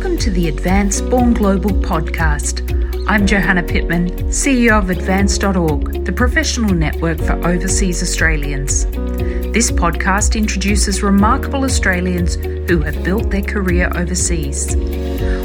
[0.00, 2.64] Welcome to the Advance Born Global podcast.
[3.06, 8.86] I'm Johanna Pittman, CEO of Advance.org, the professional network for overseas Australians.
[9.52, 14.74] This podcast introduces remarkable Australians who have built their career overseas.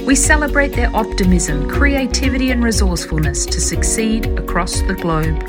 [0.05, 5.43] We celebrate their optimism, creativity, and resourcefulness to succeed across the globe.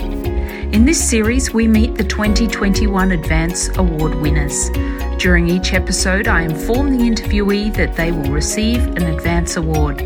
[0.75, 4.69] In this series, we meet the 2021 Advance Award winners.
[5.19, 10.03] During each episode, I inform the interviewee that they will receive an Advance Award.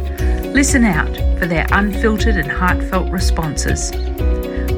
[0.55, 3.91] Listen out for their unfiltered and heartfelt responses.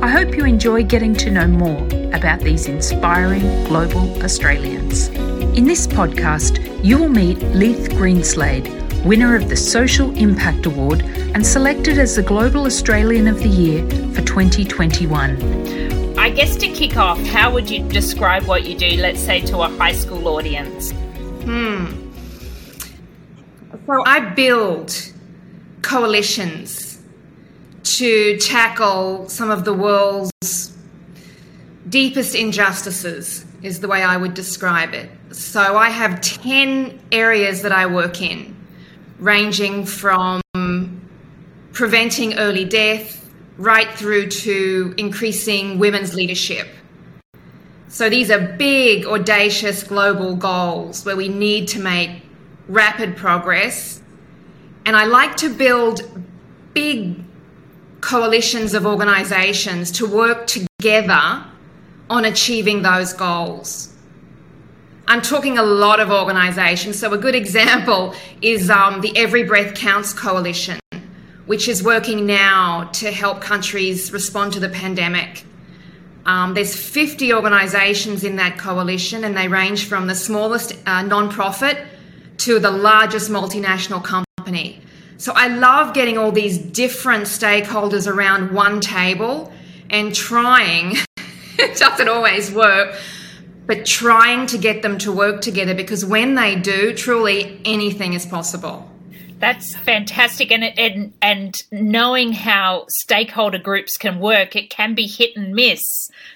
[0.03, 5.09] I hope you enjoy getting to know more about these inspiring global Australians.
[5.57, 11.47] In this podcast, you will meet Leith Greenslade, winner of the Social Impact Award and
[11.47, 16.02] selected as the Global Australian of the Year for 2021.
[16.23, 19.59] I guess to kick off, how would you describe what you do, let's say, to
[19.59, 20.93] a high school audience?
[21.43, 22.13] Hmm.
[23.87, 24.95] So I build
[25.83, 27.03] coalitions
[27.83, 30.73] to tackle some of the world's
[31.89, 35.11] deepest injustices, is the way I would describe it.
[35.33, 38.57] So I have 10 areas that I work in,
[39.19, 40.41] ranging from
[41.73, 43.22] preventing early death
[43.57, 46.69] right through to increasing women's leadership.
[47.89, 52.23] So these are big, audacious global goals where we need to make
[52.67, 54.01] rapid progress.
[54.87, 56.03] And I like to build
[56.73, 57.23] big
[58.01, 61.45] coalitions of organizations to work together
[62.09, 63.95] on achieving those goals.
[65.07, 66.99] I'm talking a lot of organizations.
[66.99, 70.79] So, a good example is um, the Every Breath Counts Coalition,
[71.47, 75.45] which is working now to help countries respond to the pandemic.
[76.25, 81.79] Um, there's 50 organisations in that coalition, and they range from the smallest uh, non-profit
[82.39, 84.81] to the largest multinational company.
[85.17, 89.53] So I love getting all these different stakeholders around one table
[89.91, 90.97] and trying.
[91.59, 92.97] it doesn't always work,
[93.67, 98.27] but trying to get them to work together because when they do, truly anything is
[98.27, 98.92] possible.
[99.43, 105.37] That's fantastic, and and and knowing how stakeholder groups can work, it can be hit
[105.37, 105.81] and miss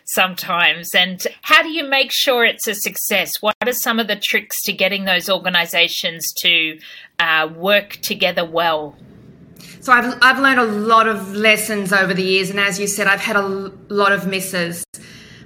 [0.07, 0.93] sometimes.
[0.93, 3.31] And how do you make sure it's a success?
[3.41, 6.81] What are some of the tricks to getting those organisations to
[7.21, 8.97] uh, work together well?
[9.79, 13.07] So I've I've learned a lot of lessons over the years, and as you said,
[13.07, 13.47] I've had a
[13.89, 14.85] lot of misses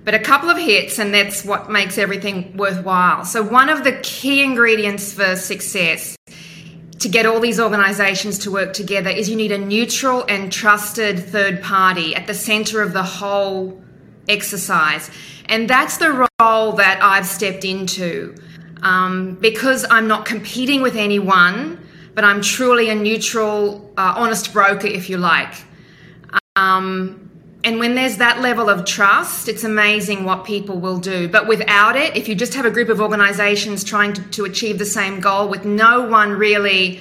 [0.02, 3.26] but a couple of hits, and that's what makes everything worthwhile.
[3.26, 6.16] So, one of the key ingredients for success
[7.00, 11.18] to get all these organizations to work together is you need a neutral and trusted
[11.18, 13.82] third party at the center of the whole
[14.28, 15.10] exercise.
[15.46, 18.36] And that's the role that I've stepped into
[18.82, 24.86] um, because I'm not competing with anyone, but I'm truly a neutral, uh, honest broker,
[24.86, 25.54] if you like.
[26.54, 27.29] Um,
[27.62, 31.28] and when there's that level of trust, it's amazing what people will do.
[31.28, 34.78] But without it, if you just have a group of organizations trying to, to achieve
[34.78, 37.00] the same goal with no one really,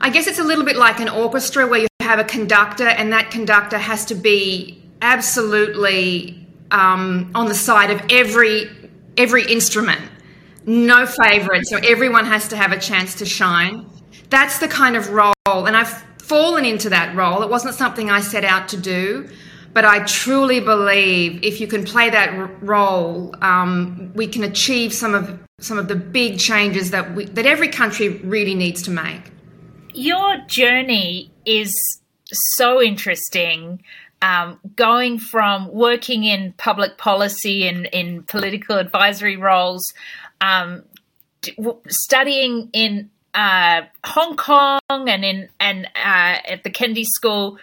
[0.00, 3.12] I guess it's a little bit like an orchestra where you have a conductor and
[3.12, 8.70] that conductor has to be absolutely um, on the side of every
[9.16, 10.00] every instrument.
[10.66, 11.66] No favorite.
[11.66, 13.86] So everyone has to have a chance to shine.
[14.30, 17.42] That's the kind of role and i've fallen into that role.
[17.42, 19.28] It wasn't something i set out to do
[19.72, 24.92] but I truly believe if you can play that r- role, um, we can achieve
[24.92, 28.90] some of some of the big changes that we, that every country really needs to
[28.90, 29.32] make.
[29.92, 31.74] Your journey is
[32.26, 33.82] so interesting.
[34.20, 39.84] Um, going from working in public policy and in political advisory roles,
[40.40, 40.82] um,
[41.88, 47.58] studying in uh, Hong Kong and in and uh, at the Kennedy School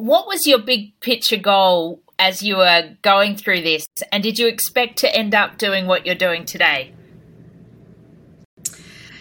[0.00, 3.88] what was your big picture goal as you were going through this?
[4.12, 6.92] And did you expect to end up doing what you're doing today?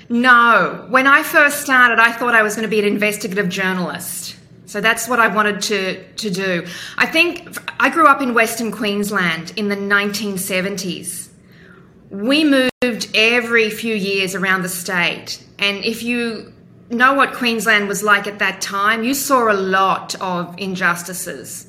[0.09, 0.85] No.
[0.89, 4.35] When I first started, I thought I was going to be an investigative journalist.
[4.65, 6.65] So that's what I wanted to, to do.
[6.97, 11.29] I think I grew up in Western Queensland in the 1970s.
[12.09, 15.43] We moved every few years around the state.
[15.59, 16.52] And if you
[16.93, 21.67] know what Queensland was like at that time, you saw a lot of injustices.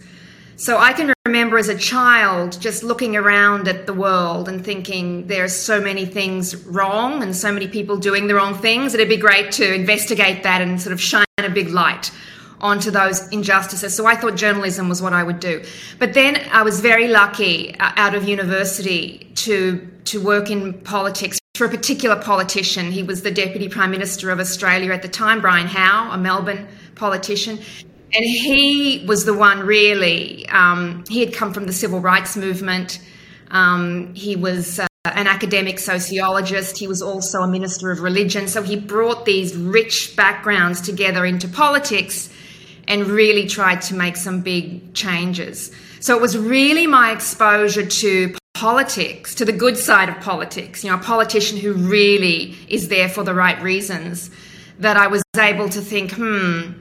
[0.56, 5.26] So I can remember as a child just looking around at the world and thinking
[5.26, 8.94] there's so many things wrong and so many people doing the wrong things.
[8.94, 12.12] It'd be great to investigate that and sort of shine a big light
[12.60, 13.94] onto those injustices.
[13.94, 15.62] So I thought journalism was what I would do.
[15.98, 21.38] But then I was very lucky uh, out of university to to work in politics
[21.54, 22.90] for a particular politician.
[22.90, 26.66] He was the Deputy Prime Minister of Australia at the time, Brian Howe, a Melbourne
[26.96, 27.60] politician.
[28.12, 33.00] And he was the one really, um, he had come from the civil rights movement.
[33.52, 36.76] Um, he was uh, an academic sociologist.
[36.76, 38.48] He was also a minister of religion.
[38.48, 42.30] So he brought these rich backgrounds together into politics
[42.88, 45.70] and really tried to make some big changes.
[46.00, 50.90] So it was really my exposure to politics, to the good side of politics, you
[50.90, 54.30] know, a politician who really is there for the right reasons,
[54.78, 56.72] that I was able to think, hmm,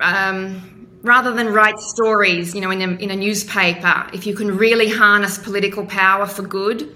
[0.00, 4.56] um, rather than write stories, you know, in a, in a newspaper, if you can
[4.56, 6.94] really harness political power for good,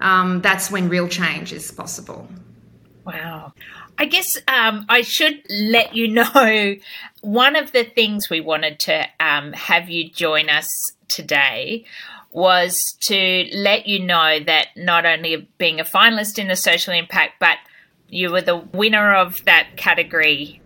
[0.00, 2.28] um, that's when real change is possible.
[3.04, 3.52] Wow.
[3.96, 6.76] I guess um, I should let you know
[7.20, 10.66] one of the things we wanted to um, have you join us
[11.08, 11.84] today
[12.32, 17.34] was to let you know that not only being a finalist in the social impact,
[17.40, 17.58] but
[18.08, 20.60] you were the winner of that category.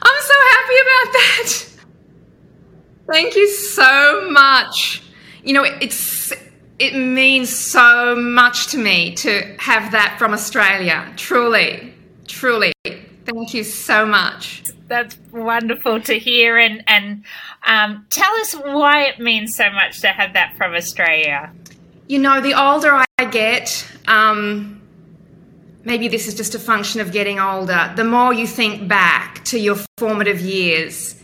[0.00, 1.68] I'm so happy about that.
[3.10, 5.02] Thank you so much.
[5.42, 6.32] You know, it's
[6.78, 11.12] it means so much to me to have that from Australia.
[11.16, 11.94] Truly,
[12.26, 12.72] truly.
[12.84, 14.62] Thank you so much.
[14.88, 17.24] That's wonderful to hear, and and
[17.66, 21.52] um, tell us why it means so much to have that from Australia.
[22.06, 24.80] You know, the older I get, um,
[25.84, 27.92] maybe this is just a function of getting older.
[27.96, 31.18] The more you think back to your formative years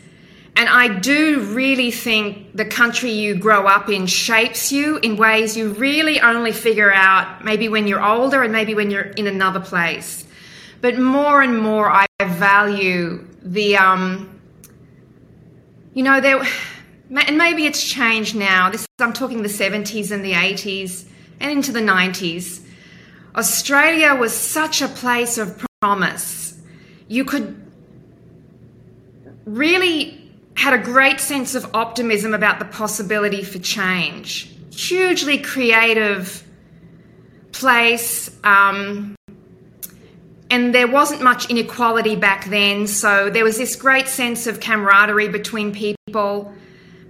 [0.57, 5.57] and I do really think the country you grow up in shapes you in ways
[5.57, 9.59] you really only figure out maybe when you're older and maybe when you're in another
[9.59, 10.25] place.
[10.81, 14.41] But more and more, I value the, um,
[15.93, 16.43] you know, there,
[17.11, 18.71] and maybe it's changed now.
[18.71, 21.07] This, I'm talking the 70s and the 80s
[21.41, 22.63] and into the 90s.
[23.37, 26.59] Australia was such a place of promise.
[27.09, 27.61] You could
[29.45, 30.21] really
[30.57, 34.51] had a great sense of optimism about the possibility for change.
[34.71, 36.43] Hugely creative
[37.53, 38.31] place.
[38.45, 39.17] Um,
[40.51, 45.29] and there wasn't much inequality back then, so there was this great sense of camaraderie
[45.29, 46.53] between people.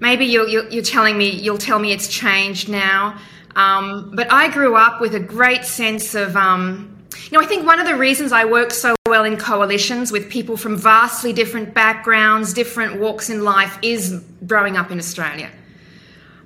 [0.01, 3.19] Maybe you're, you're telling me, you'll tell me it's changed now.
[3.57, 6.95] Um, but I grew up with a great sense of um,
[7.31, 10.29] you know, I think one of the reasons I work so well in coalitions with
[10.29, 15.51] people from vastly different backgrounds, different walks in life, is growing up in Australia.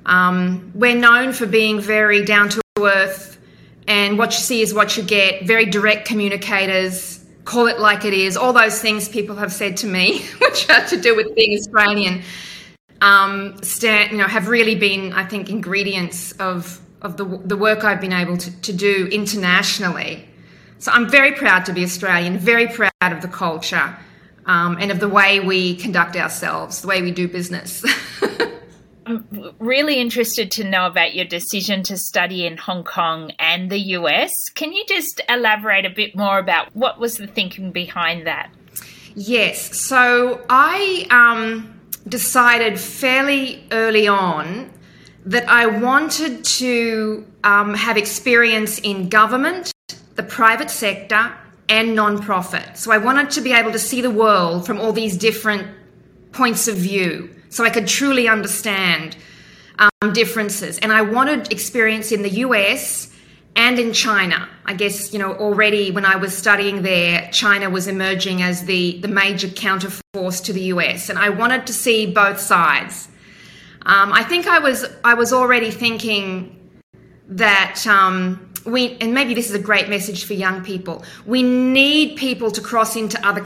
[0.06, 3.27] Um, we're known for being very down to earth,
[3.88, 8.12] and what you see is what you get, very direct communicators, call it like it
[8.12, 11.58] is, all those things people have said to me, which have to do with being
[11.58, 12.22] Australian,
[13.00, 17.82] um, stand, you know, have really been, I think, ingredients of, of the, the work
[17.82, 20.28] I've been able to, to do internationally.
[20.80, 23.96] So I'm very proud to be Australian, very proud of the culture
[24.44, 27.82] um, and of the way we conduct ourselves, the way we do business.
[29.08, 33.78] I'm really interested to know about your decision to study in Hong Kong and the
[33.96, 34.30] US.
[34.54, 38.50] Can you just elaborate a bit more about what was the thinking behind that?
[39.14, 39.80] Yes.
[39.80, 44.70] So I um, decided fairly early on
[45.24, 49.72] that I wanted to um, have experience in government
[50.18, 51.32] the private sector,
[51.68, 52.76] and non-profit.
[52.76, 55.68] So I wanted to be able to see the world from all these different
[56.32, 59.16] points of view so I could truly understand
[59.78, 60.78] um, differences.
[60.78, 63.12] And I wanted experience in the US
[63.56, 64.48] and in China.
[64.64, 69.00] I guess, you know, already when I was studying there, China was emerging as the,
[69.00, 71.08] the major counterforce to the US.
[71.08, 73.08] And I wanted to see both sides.
[73.86, 76.54] Um, I think I was I was already thinking
[77.28, 82.16] that um, we, and maybe this is a great message for young people, we need
[82.16, 83.40] people to cross into other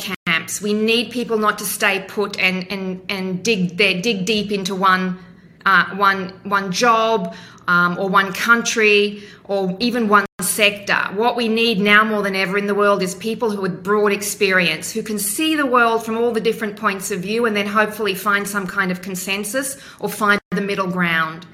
[0.61, 4.75] We need people not to stay put and, and, and dig, there, dig deep into
[4.75, 5.19] one,
[5.65, 7.35] uh, one, one job
[7.69, 10.97] um, or one country or even one sector.
[11.15, 14.13] What we need now more than ever in the world is people who with broad
[14.13, 17.67] experience, who can see the world from all the different points of view and then
[17.67, 21.47] hopefully find some kind of consensus or find the middle ground.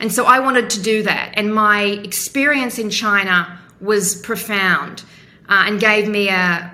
[0.00, 1.32] And so I wanted to do that.
[1.34, 5.04] And my experience in China was profound
[5.48, 6.73] uh, and gave me a,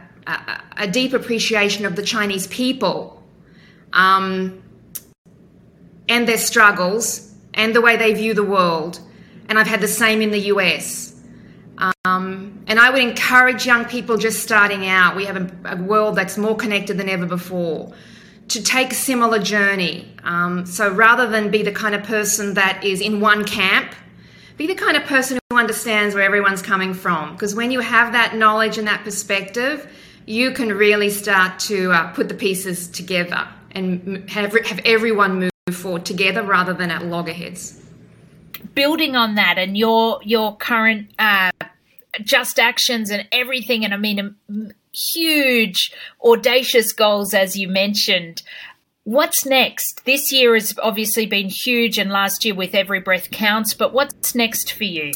[0.77, 3.23] a, deep appreciation of the Chinese people
[3.93, 4.63] um,
[6.09, 9.01] and their struggles and the way they view the world.
[9.49, 11.15] And I've had the same in the US.
[12.05, 15.17] Um, and I would encourage young people just starting out.
[15.17, 17.93] We have a, a world that's more connected than ever before
[18.49, 20.13] to take a similar journey.
[20.25, 23.95] Um, so rather than be the kind of person that is in one camp
[24.61, 27.33] be the kind of person who understands where everyone's coming from.
[27.33, 29.91] Because when you have that knowledge and that perspective,
[30.31, 35.77] you can really start to uh, put the pieces together and have, have everyone move
[35.77, 37.83] forward together rather than at loggerheads.
[38.75, 41.51] Building on that and your your current uh,
[42.23, 44.37] just actions and everything, and I mean
[45.15, 48.43] huge, audacious goals as you mentioned.
[49.03, 50.03] What's next?
[50.05, 54.35] This year has obviously been huge, and last year with Every Breath Counts, but what's
[54.35, 55.13] next for you?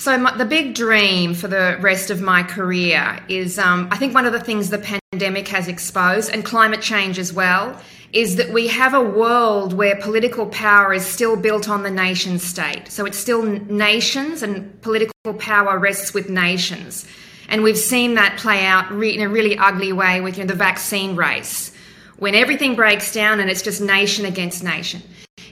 [0.00, 4.14] So, my, the big dream for the rest of my career is um, I think
[4.14, 7.78] one of the things the pandemic has exposed, and climate change as well,
[8.14, 12.38] is that we have a world where political power is still built on the nation
[12.38, 12.88] state.
[12.88, 17.06] So, it's still nations, and political power rests with nations.
[17.50, 20.48] And we've seen that play out re- in a really ugly way with you know,
[20.48, 21.76] the vaccine race
[22.16, 25.02] when everything breaks down and it's just nation against nation.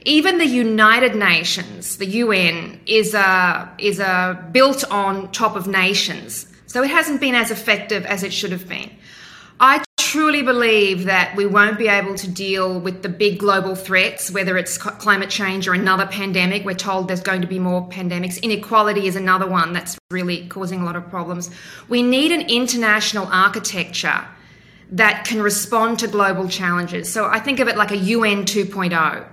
[0.09, 6.47] Even the United Nations, the UN, is a, is a built on top of nations.
[6.65, 8.91] So it hasn't been as effective as it should have been.
[9.61, 14.31] I truly believe that we won't be able to deal with the big global threats,
[14.31, 16.65] whether it's climate change or another pandemic.
[16.65, 18.43] We're told there's going to be more pandemics.
[18.43, 21.51] Inequality is another one that's really causing a lot of problems.
[21.91, 24.25] We need an international architecture
[24.93, 27.13] that can respond to global challenges.
[27.13, 29.29] So I think of it like a UN 2.0.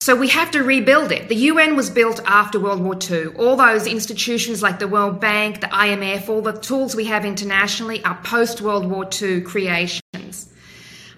[0.00, 1.28] So we have to rebuild it.
[1.28, 3.26] The UN was built after World War II.
[3.38, 8.04] All those institutions like the World Bank, the IMF, all the tools we have internationally
[8.04, 10.52] are post World War II creations.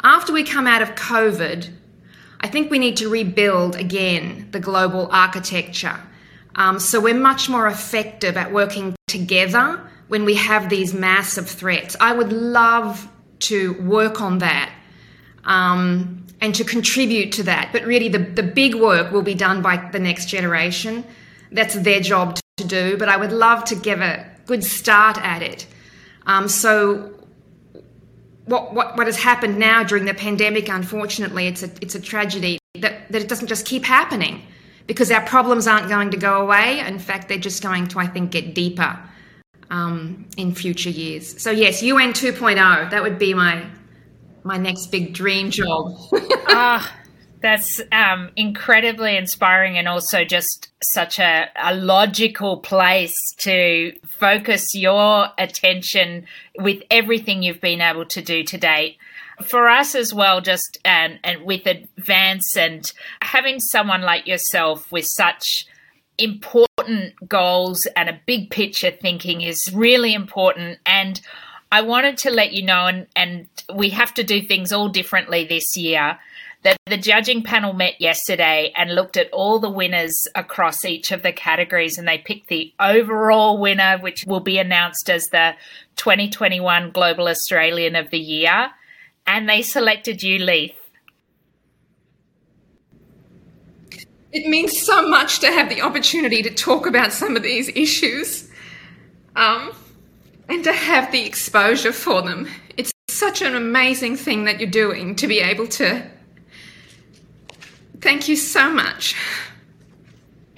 [0.02, 1.70] After we come out of COVID,
[2.40, 6.00] I think we need to rebuild again the global architecture.
[6.54, 11.96] Um, so we're much more effective at working together when we have these massive threats.
[12.00, 13.08] I would love
[13.40, 14.72] to work on that
[15.48, 17.70] um, and to contribute to that.
[17.72, 21.04] But really, the, the big work will be done by the next generation.
[21.50, 22.96] That's their job to do.
[22.96, 25.66] But I would love to give a good start at it.
[26.26, 27.12] Um, so,
[28.44, 32.58] what, what, what has happened now during the pandemic, unfortunately, it's a, it's a tragedy
[32.78, 34.42] that, that it doesn't just keep happening
[34.86, 36.80] because our problems aren't going to go away.
[36.80, 38.98] In fact, they're just going to, I think, get deeper
[39.70, 41.40] um, in future years.
[41.40, 42.90] So yes, UN 2.0.
[42.90, 43.66] That would be my
[44.44, 45.96] my next big dream job.
[46.48, 46.94] ah,
[47.40, 55.28] that's um, incredibly inspiring and also just such a, a logical place to focus your
[55.38, 56.26] attention
[56.58, 58.96] with everything you've been able to do to date
[59.44, 62.92] for us as well just and and with advance and
[63.22, 65.64] having someone like yourself with such
[66.18, 70.78] important goals and a big picture thinking is really important.
[70.84, 71.20] And
[71.70, 75.44] I wanted to let you know, and, and we have to do things all differently
[75.44, 76.18] this year.
[76.62, 81.22] That the judging panel met yesterday and looked at all the winners across each of
[81.22, 85.54] the categories, and they picked the overall winner, which will be announced as the
[85.96, 88.70] 2021 Global Australian of the Year.
[89.26, 90.74] And they selected you, Leith.
[94.32, 98.48] it means so much to have the opportunity to talk about some of these issues
[99.36, 99.72] um,
[100.48, 102.48] and to have the exposure for them.
[102.76, 106.08] It's such an amazing thing that you're doing to be able to.
[108.00, 109.14] Thank you so much.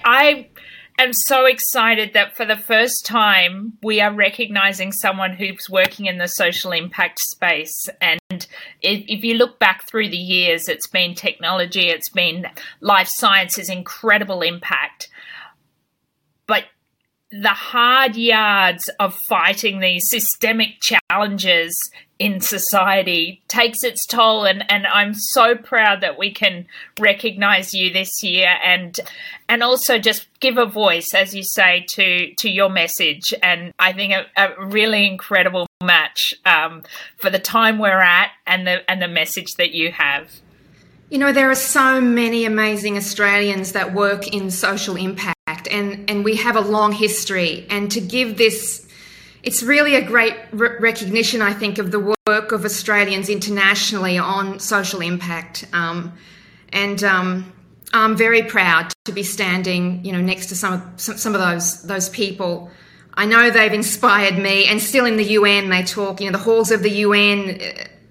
[0.03, 0.49] I
[0.99, 6.17] am so excited that for the first time we are recognizing someone who's working in
[6.17, 7.89] the social impact space.
[7.99, 8.19] And
[8.81, 12.45] if, if, you look back through the years, it's been technology, it's been
[12.79, 15.09] life sciences, incredible impact.
[17.31, 21.73] The hard yards of fighting these systemic challenges
[22.21, 26.67] in society takes its toll and, and I'm so proud that we can
[26.99, 28.99] recognize you this year and
[29.49, 33.91] and also just give a voice as you say to to your message and I
[33.93, 36.83] think a, a really incredible match um,
[37.17, 40.31] for the time we're at and the and the message that you have.
[41.09, 46.23] You know, there are so many amazing Australians that work in social impact and and
[46.23, 48.87] we have a long history and to give this
[49.43, 54.59] it's really a great re- recognition, I think, of the work of Australians internationally on
[54.59, 55.65] social impact.
[55.73, 56.13] Um,
[56.71, 57.51] and um,
[57.93, 61.41] I'm very proud to be standing, you know, next to some of, some, some of
[61.41, 62.69] those those people.
[63.13, 66.21] I know they've inspired me, and still in the UN they talk.
[66.21, 67.59] You know, the halls of the UN,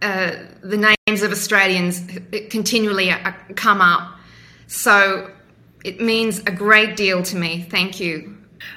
[0.03, 2.03] uh, the names of Australians
[2.51, 4.17] continually uh, come up.
[4.67, 5.31] So
[5.85, 7.63] it means a great deal to me.
[7.63, 8.37] Thank you.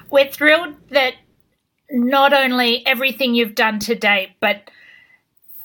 [0.09, 1.13] We're thrilled that
[1.91, 4.69] not only everything you've done to date, but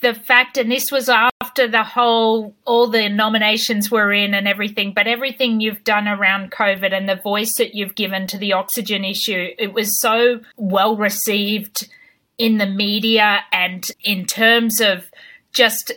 [0.00, 4.92] the fact, and this was after the whole, all the nominations were in and everything,
[4.94, 9.04] but everything you've done around COVID and the voice that you've given to the oxygen
[9.04, 11.88] issue, it was so well received
[12.36, 15.10] in the media and in terms of
[15.52, 15.92] just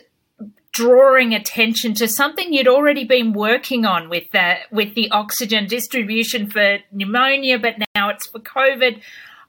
[0.72, 6.48] drawing attention to something you'd already been working on with the with the oxygen distribution
[6.50, 9.00] for pneumonia, but now it's for COVID.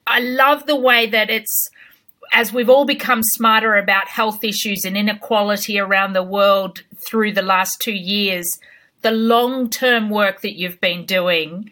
[0.06, 1.70] I love the way that it's
[2.32, 7.42] as we've all become smarter about health issues and inequality around the world through the
[7.42, 8.58] last two years,
[9.02, 11.70] the long term work that you've been doing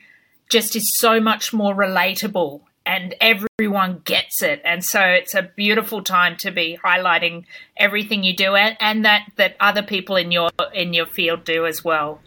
[0.49, 4.61] just is so much more relatable and everyone gets it.
[4.65, 7.45] And so it's a beautiful time to be highlighting
[7.77, 11.67] everything you do and, and that, that other people in your in your field do
[11.67, 12.21] as well.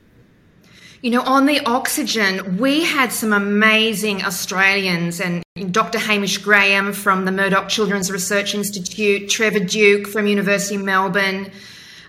[1.02, 6.00] You know, on the oxygen, we had some amazing Australians and Dr.
[6.00, 11.52] Hamish Graham from the Murdoch Children's Research Institute, Trevor Duke from University of Melbourne.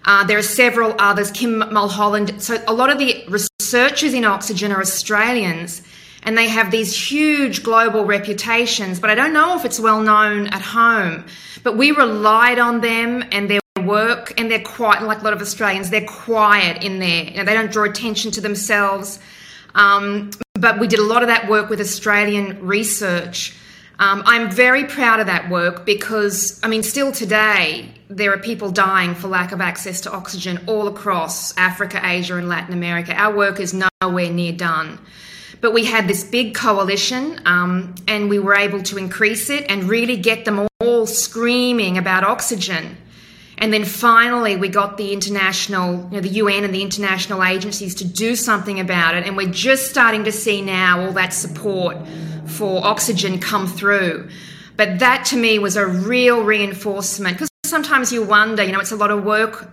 [0.07, 2.41] Uh, there are several others, Kim Mulholland.
[2.41, 5.83] So a lot of the researchers in oxygen are Australians
[6.27, 10.49] and they have these huge global reputations, but I don't know if it's well known
[10.49, 11.25] at home.
[11.63, 15.41] But we relied on them and their work, and they're quiet, like a lot of
[15.41, 17.25] Australians, they're quiet in there.
[17.25, 19.21] You know, they don't draw attention to themselves.
[19.77, 23.55] Um, but we did a lot of that work with Australian research.
[23.99, 28.71] Um, I'm very proud of that work because, I mean, still today, there are people
[28.71, 33.15] dying for lack of access to oxygen all across Africa, Asia, and Latin America.
[33.15, 34.99] Our work is nowhere near done.
[35.61, 39.85] But we had this big coalition um, and we were able to increase it and
[39.85, 42.97] really get them all screaming about oxygen.
[43.59, 47.95] And then finally, we got the international, you know, the UN and the international agencies
[47.97, 49.27] to do something about it.
[49.27, 51.97] And we're just starting to see now all that support
[52.47, 54.29] for oxygen come through.
[54.77, 58.93] But that to me was a real reinforcement because sometimes you wonder, you know, it's
[58.93, 59.71] a lot of work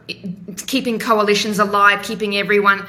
[0.66, 2.86] keeping coalitions alive, keeping everyone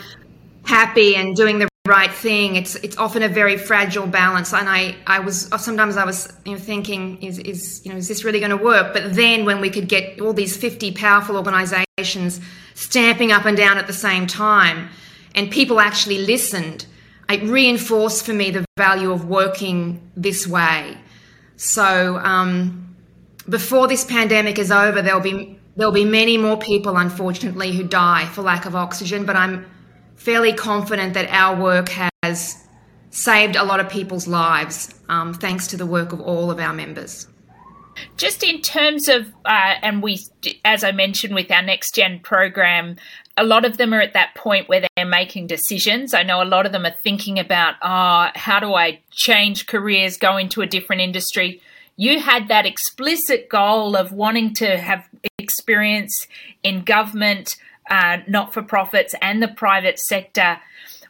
[0.65, 2.57] happy and doing the right thing.
[2.57, 4.55] It's it's often a very fragile balance.
[4.55, 8.09] And i i was sometimes i was you know thinking is is you know is
[8.09, 8.95] this really going to work?
[8.95, 12.41] But then when we could get all these 50 powerful organizations
[12.73, 14.89] stamping up and down at the same time
[15.35, 16.87] and people actually listened
[17.29, 20.97] it reinforced for me the value of working this way.
[21.57, 22.97] So um,
[23.47, 28.25] before this pandemic is over there'll be there'll be many more people unfortunately who die
[28.25, 29.67] for lack of oxygen but i'm
[30.17, 31.89] fairly confident that our work
[32.23, 32.65] has
[33.11, 36.73] saved a lot of people's lives um, thanks to the work of all of our
[36.73, 37.29] members.
[38.17, 40.19] Just in terms of, uh, and we,
[40.65, 42.97] as I mentioned with our next gen program,
[43.37, 46.15] a lot of them are at that point where they're making decisions.
[46.15, 49.67] I know a lot of them are thinking about, ah, oh, how do I change
[49.67, 51.61] careers, go into a different industry?
[51.97, 56.27] You had that explicit goal of wanting to have experience
[56.63, 57.55] in government,
[57.91, 60.59] uh, not for profits and the private sector.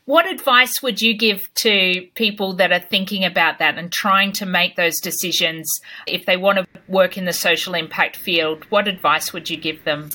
[0.07, 4.45] What advice would you give to people that are thinking about that and trying to
[4.45, 5.71] make those decisions
[6.07, 8.65] if they want to work in the social impact field?
[8.69, 10.11] What advice would you give them?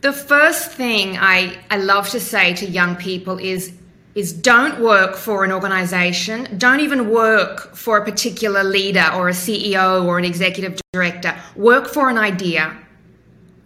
[0.00, 3.72] The first thing I, I love to say to young people is
[4.14, 9.32] is don't work for an organization, don't even work for a particular leader or a
[9.32, 11.36] CEO or an executive director.
[11.54, 12.76] Work for an idea.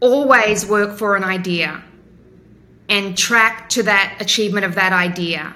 [0.01, 1.83] Always work for an idea
[2.93, 5.55] and track to that achievement of that idea.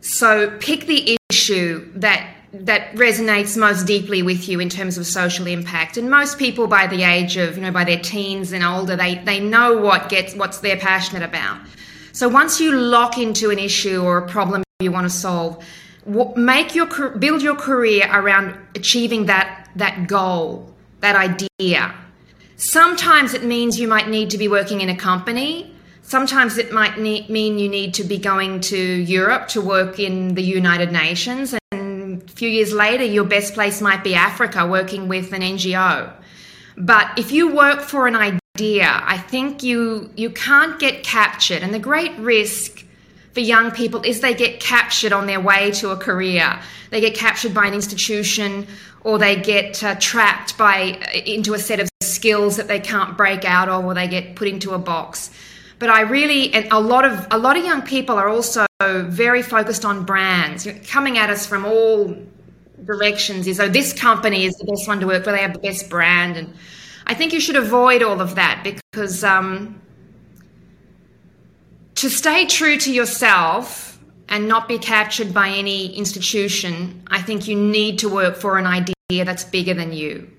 [0.00, 5.46] So pick the issue that that resonates most deeply with you in terms of social
[5.46, 5.96] impact.
[5.96, 9.14] And most people by the age of, you know, by their teens and older, they,
[9.14, 11.60] they know what gets what's they're passionate about.
[12.12, 15.64] So once you lock into an issue or a problem you want to solve,
[16.36, 21.94] make your build your career around achieving that that goal, that idea.
[22.56, 25.71] Sometimes it means you might need to be working in a company
[26.02, 30.34] Sometimes it might need, mean you need to be going to Europe to work in
[30.34, 35.06] the United Nations, and a few years later, your best place might be Africa working
[35.08, 36.12] with an NGO.
[36.76, 41.72] But if you work for an idea, I think you you can't get captured, and
[41.72, 42.84] the great risk
[43.32, 46.60] for young people is they get captured on their way to a career.
[46.90, 48.66] They get captured by an institution,
[49.02, 53.44] or they get uh, trapped by into a set of skills that they can't break
[53.44, 55.30] out of, or they get put into a box
[55.82, 59.42] but I really and a lot of a lot of young people are also very
[59.42, 60.68] focused on brands.
[60.86, 62.16] Coming at us from all
[62.84, 65.58] directions is oh this company is the best one to work for they have the
[65.58, 66.36] best brand.
[66.36, 66.54] And
[67.08, 69.82] I think you should avoid all of that because um,
[71.96, 77.56] to stay true to yourself and not be captured by any institution, I think you
[77.56, 80.30] need to work for an idea that's bigger than you.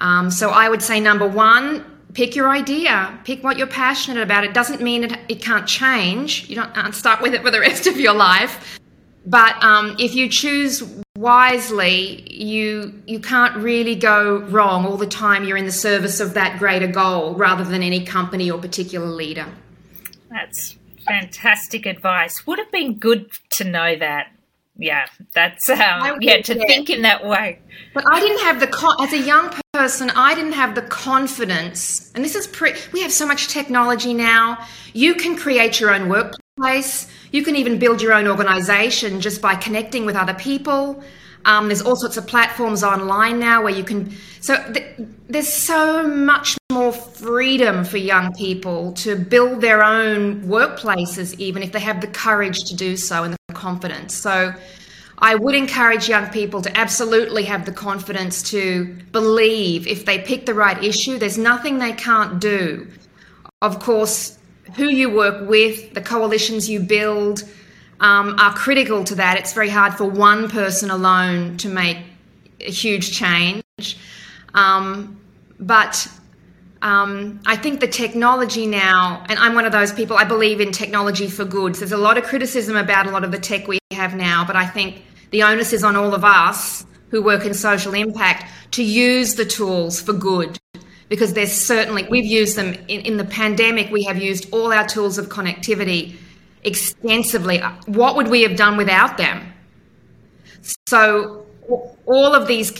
[0.00, 4.44] Um, so I would say number one, pick your idea, pick what you're passionate about.
[4.44, 6.48] It doesn't mean it, it can't change.
[6.48, 8.78] You don't aren't stuck with it for the rest of your life.
[9.24, 10.82] But um, if you choose
[11.16, 15.44] wisely, you you can't really go wrong all the time.
[15.44, 19.46] You're in the service of that greater goal rather than any company or particular leader.
[20.30, 22.46] That's fantastic advice.
[22.46, 24.28] Would have been good to know that.
[24.76, 26.66] Yeah, that's um, yeah to yeah.
[26.66, 27.58] think in that way.
[27.92, 30.10] But I didn't have the con- as a young person.
[30.10, 32.74] I didn't have the confidence, and this is pre.
[32.92, 34.66] We have so much technology now.
[34.94, 37.06] You can create your own workplace.
[37.32, 41.02] You can even build your own organization just by connecting with other people.
[41.44, 44.14] Um, there's all sorts of platforms online now where you can.
[44.40, 44.94] So th-
[45.28, 51.72] there's so much more freedom for young people to build their own workplaces, even if
[51.72, 54.14] they have the courage to do so and the confidence.
[54.14, 54.54] So
[55.18, 60.46] I would encourage young people to absolutely have the confidence to believe if they pick
[60.46, 62.88] the right issue, there's nothing they can't do.
[63.60, 64.38] Of course,
[64.74, 67.44] who you work with, the coalitions you build
[68.00, 69.38] um, are critical to that.
[69.38, 71.98] It's very hard for one person alone to make
[72.60, 73.62] a huge change.
[74.54, 75.20] Um,
[75.60, 76.08] but
[76.82, 80.72] um, I think the technology now, and I'm one of those people, I believe in
[80.72, 81.76] technology for good.
[81.76, 84.44] So there's a lot of criticism about a lot of the tech we have now,
[84.44, 88.50] but I think the onus is on all of us who work in social impact
[88.72, 90.58] to use the tools for good
[91.08, 94.86] because there's certainly, we've used them in, in the pandemic, we have used all our
[94.86, 96.16] tools of connectivity
[96.64, 97.58] extensively.
[97.86, 99.52] What would we have done without them?
[100.88, 101.46] So,
[102.06, 102.70] all of these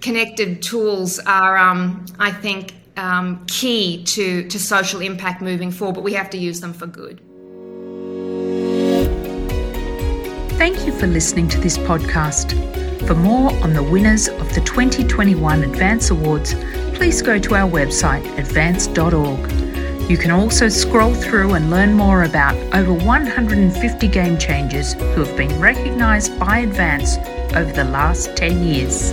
[0.00, 6.04] connected tools are, um, I think, um, key to, to social impact moving forward, but
[6.04, 7.20] we have to use them for good.
[10.58, 12.52] Thank you for listening to this podcast.
[13.06, 16.54] For more on the winners of the 2021 Advance Awards,
[16.94, 19.50] please go to our website advance.org.
[20.08, 25.36] You can also scroll through and learn more about over 150 game changers who have
[25.36, 27.16] been recognised by Advance
[27.56, 29.12] over the last 10 years.